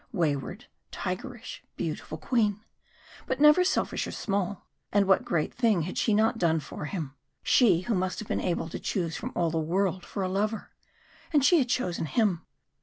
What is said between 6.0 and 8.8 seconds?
not done for him she who must have been able to